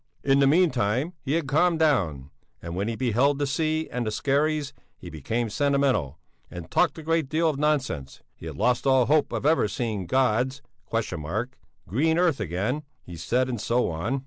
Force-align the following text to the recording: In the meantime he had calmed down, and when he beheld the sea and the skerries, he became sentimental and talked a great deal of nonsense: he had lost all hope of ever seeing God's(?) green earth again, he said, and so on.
In 0.23 0.39
the 0.39 0.47
meantime 0.47 1.13
he 1.21 1.33
had 1.33 1.47
calmed 1.47 1.77
down, 1.77 2.31
and 2.59 2.75
when 2.75 2.87
he 2.87 2.95
beheld 2.95 3.37
the 3.37 3.45
sea 3.45 3.87
and 3.91 4.03
the 4.07 4.09
skerries, 4.09 4.73
he 4.97 5.11
became 5.11 5.47
sentimental 5.47 6.17
and 6.49 6.71
talked 6.71 6.97
a 6.97 7.03
great 7.03 7.29
deal 7.29 7.47
of 7.47 7.59
nonsense: 7.59 8.19
he 8.33 8.47
had 8.47 8.57
lost 8.57 8.87
all 8.87 9.05
hope 9.05 9.31
of 9.31 9.45
ever 9.45 9.67
seeing 9.67 10.07
God's(?) 10.07 10.63
green 11.87 12.17
earth 12.17 12.39
again, 12.39 12.81
he 13.03 13.15
said, 13.15 13.47
and 13.47 13.61
so 13.61 13.91
on. 13.91 14.19